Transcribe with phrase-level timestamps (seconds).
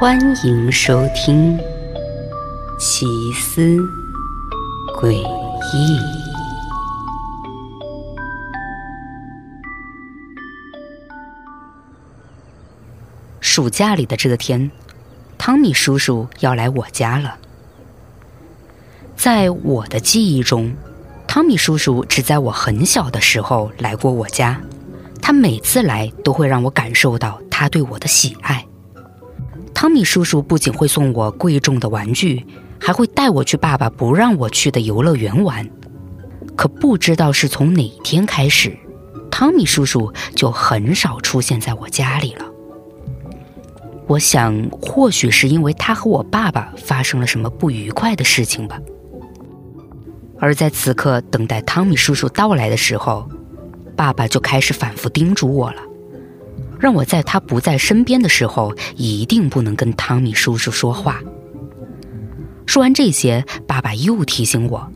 [0.00, 1.58] 欢迎收听
[2.78, 3.76] 《奇思
[4.98, 5.98] 诡异》。
[13.42, 14.70] 暑假里的这天，
[15.36, 17.36] 汤米叔叔要来我家了。
[19.14, 20.74] 在我的记忆中，
[21.28, 24.62] 汤米叔叔只在我很小的时候来过我家。
[25.20, 28.66] 他每次来都会让我感受到他对我的喜爱。
[29.80, 32.44] 汤米叔叔不仅会送我贵重的玩具，
[32.78, 35.66] 还会带我去爸爸不让我去的游乐园玩。
[36.54, 38.76] 可不知道是从哪天开始，
[39.30, 42.44] 汤米叔叔就很少出现在我家里了。
[44.06, 48.78] 我想，或许是因为他和我爸爸发生了什么不愉快的事情吧。
[50.38, 53.26] 而在此刻等待汤米叔叔到来的时候，
[53.96, 55.80] 爸爸就开始反复叮嘱我了，
[56.80, 61.20] 让我在他不在身边的时候一定不能跟汤米叔叔说话。
[62.66, 64.90] 说完这些，爸爸又提醒我，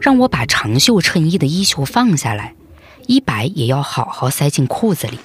[0.00, 2.54] 让我把长袖衬衣的衣袖放下来，
[3.06, 5.18] 衣摆也要好好塞进裤子里。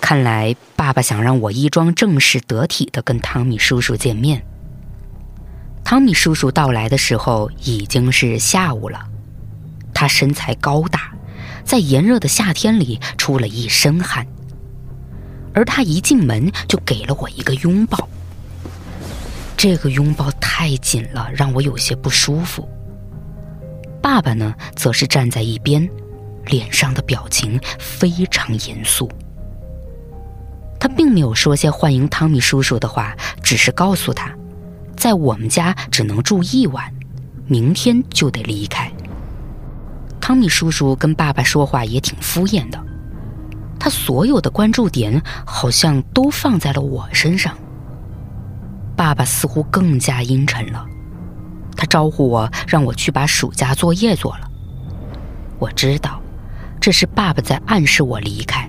[0.00, 4.44] 看来，爸爸想让我衣装正式得体的跟汤米叔叔见面。
[5.82, 9.00] 汤米叔叔到来的时候已经是下午了，
[9.94, 11.12] 他身材高大，
[11.64, 14.26] 在炎热的夏天里出了一身汗。
[15.54, 18.08] 而他一进门就给了我一个拥抱，
[19.56, 22.68] 这个拥抱太紧了，让我有些不舒服。
[24.02, 25.88] 爸爸呢，则是站在一边，
[26.46, 29.10] 脸上的表情非常严肃。
[30.78, 34.30] 他并没有说些欢迎汤米叔叔的话，只是告诉他，
[34.96, 36.92] 在我们家只能住一晚，
[37.46, 38.92] 明天就得离开。
[40.20, 42.78] 汤米叔叔跟爸爸说话也挺敷衍的，
[43.84, 47.54] 他所有的关注点好像都放在了我身上。
[48.96, 50.86] 爸爸似乎更加阴沉了，
[51.76, 54.50] 他招呼我让我去把暑假作业做了。
[55.58, 56.18] 我知道，
[56.80, 58.66] 这是爸爸在暗示我离开。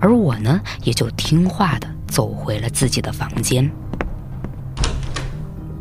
[0.00, 3.72] 而我呢，也就听话的走回了自己的房间。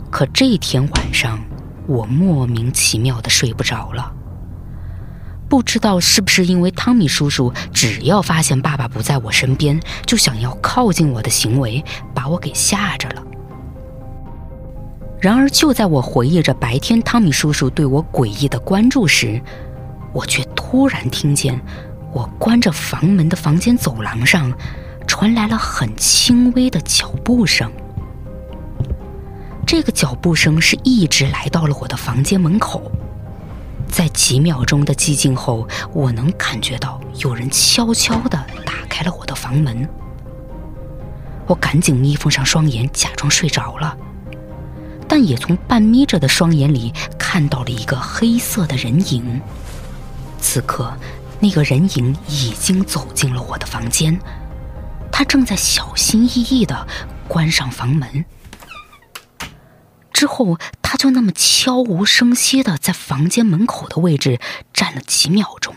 [0.10, 1.38] 可这天晚上，
[1.88, 4.14] 我莫名其妙的睡不着了。
[5.54, 13.24] 不知道是不是因为汤米叔叔只要发现爸爸不在我身边，就想要靠近我的行为，把我给吓着了。
[15.22, 19.40] 然而，就在我回忆着白天汤米叔叔对我诡异的关注时，
[20.12, 21.62] 我却突然听见。
[22.12, 24.52] 我关着房门的房间走廊上，
[25.06, 27.72] 传来了很轻微的脚步声。
[29.68, 32.92] 这个脚步声是一直来到了我的房间门口。
[33.94, 39.88] 在几秒钟的寂静后，我能感觉到有人悄悄地打开了我的房门。
[41.46, 43.96] 我赶紧眯缝上双眼，假装睡着了，
[45.08, 49.40] 但也从半眯着的双眼里看到了一个黑色的人影。
[50.40, 50.92] 此刻。
[51.40, 54.18] 那个人影已经走进了我的房间，
[55.12, 56.88] 他正在小心翼翼的
[57.28, 58.24] 关上房门。
[60.14, 64.40] 之后，他就那么悄无声息的在房间门口的位置
[64.72, 65.76] 站了几秒钟。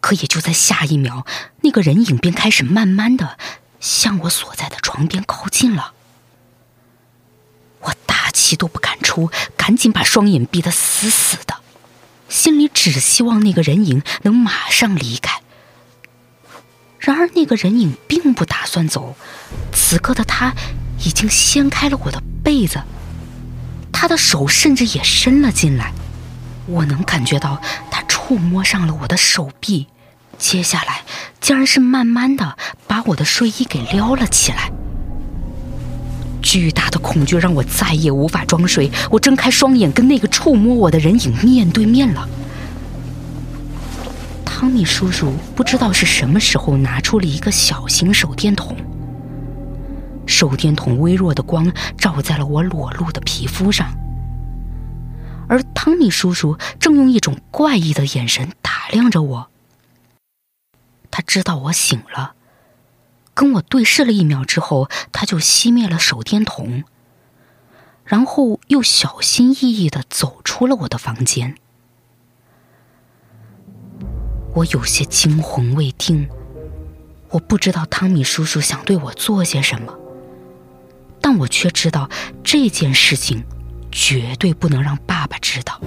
[0.00, 1.24] 可也就在下一秒，
[1.62, 3.38] 那个人影便开始慢慢的
[3.80, 5.94] 向我所在的床边靠近了。
[7.80, 11.56] 我大气都不敢出，赶紧把双眼闭得死死的。
[12.28, 15.40] 心里只希望那个人影能马上离开。
[16.98, 19.16] 然而，那个人影并不打算走。
[19.72, 20.54] 此刻的他
[21.04, 22.80] 已经掀开了我的被子，
[23.92, 25.92] 他的手甚至也伸了进来。
[26.66, 29.86] 我能感觉到他触摸上了我的手臂，
[30.36, 31.02] 接下来
[31.40, 32.56] 竟然是慢慢的
[32.86, 34.70] 把我的睡衣给撩了起来。
[36.42, 42.28] 巨大的恐惧让我再也无法装睡，我睁开双眼，跟那个触摸我的人影面对面了。
[44.44, 48.76] 汤米叔叔不知道是什么时候拿出了一个小型手电筒，
[50.26, 53.94] 手电筒微弱的光照在了我裸露的皮肤上，
[55.48, 59.50] 而汤米叔叔正用一种怪异的眼神打量着我。
[61.10, 62.34] 他知道我醒了。
[63.32, 66.84] 跟我对视了一秒之后，他就熄灭了手电筒，
[68.02, 71.54] 然后又小心翼翼的走出了我的房间。
[74.54, 76.30] 我有些惊魂未定，
[77.28, 79.94] 我不知道汤米叔叔想对我做些什么，
[81.28, 82.08] 但我却知道
[82.44, 83.44] 这件事情
[83.90, 85.80] 绝对不能让爸爸知道。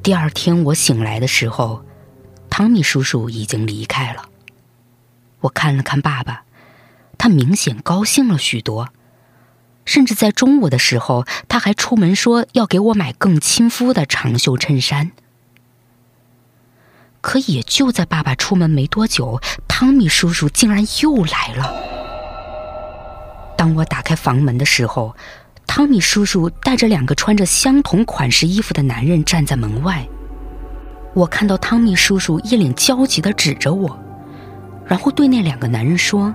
[0.00, 1.84] 第二天我醒来的时候，
[2.48, 4.28] 汤米叔叔已经离开了。
[5.40, 6.44] 我看了看爸爸，
[7.18, 8.90] 他明显高兴了许多，
[9.84, 15.10] 甚至在中午的时候，他还出门说要给我买更亲肤的长袖衬衫。
[17.20, 21.89] 可也就在爸爸出门没多久，汤米叔叔竟然又来了。
[23.60, 25.14] 当我打开房门的时候，
[25.66, 30.02] 汤米叔叔带着两个穿着相同款式衣服的男人站在门外。
[31.12, 34.02] 我看到汤米叔叔一脸焦急的指着我，
[34.86, 36.34] 然后对那两个男人说：“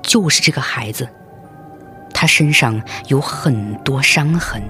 [0.00, 1.08] 就是这个孩子，
[2.14, 4.62] 他身上有很多伤痕。”